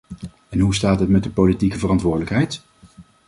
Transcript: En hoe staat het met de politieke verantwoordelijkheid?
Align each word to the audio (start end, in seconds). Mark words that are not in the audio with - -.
En 0.49 0.59
hoe 0.59 0.75
staat 0.75 0.99
het 0.99 1.09
met 1.09 1.23
de 1.23 1.29
politieke 1.29 1.79
verantwoordelijkheid? 1.79 2.61